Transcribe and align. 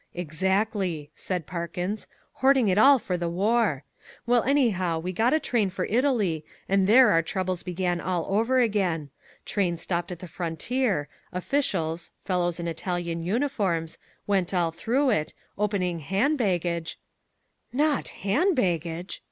"Exactly," 0.15 1.11
said 1.13 1.45
Parkins, 1.45 2.07
"hoarding 2.41 2.69
it 2.69 2.79
all 2.79 2.97
for 2.97 3.17
the 3.17 3.29
war. 3.29 3.83
Well 4.25 4.41
anyhow 4.41 4.97
we 4.97 5.13
got 5.13 5.31
on 5.31 5.37
a 5.37 5.39
train 5.39 5.69
for 5.69 5.85
Italy 5.85 6.43
and 6.67 6.87
there 6.87 7.11
our 7.11 7.21
troubles 7.21 7.61
began 7.61 8.01
all 8.01 8.25
over 8.27 8.59
again: 8.59 9.11
train 9.45 9.77
stopped 9.77 10.11
at 10.11 10.17
the 10.17 10.27
frontier, 10.27 11.07
officials 11.31 12.09
(fellows 12.25 12.59
in 12.59 12.67
Italian 12.67 13.21
uniforms) 13.21 13.99
went 14.25 14.55
all 14.55 14.71
through 14.71 15.11
it, 15.11 15.35
opening 15.55 15.99
hand 15.99 16.35
baggage" 16.35 16.97
"Not 17.87 18.07
hand 18.07 18.55
baggage!" 18.55 19.19